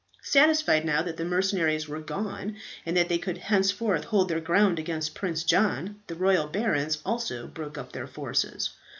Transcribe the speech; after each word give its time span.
Satisfied, 0.23 0.83
now 0.83 1.03
that 1.03 1.17
the 1.17 1.23
mercenaries 1.25 1.87
were 1.87 1.99
gone, 1.99 2.55
that 2.87 3.07
they 3.07 3.19
could 3.19 3.37
henceforth 3.37 4.05
hold 4.05 4.29
their 4.29 4.39
ground 4.39 4.79
against 4.79 5.13
Prince 5.13 5.43
John, 5.43 5.99
the 6.07 6.15
royal 6.15 6.47
barons 6.47 6.97
also 7.05 7.45
broke 7.45 7.77
up 7.77 7.91
their 7.91 8.07
forces. 8.07 8.71